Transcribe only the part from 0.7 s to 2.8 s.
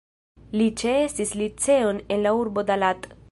ĉeestis liceon en la urbo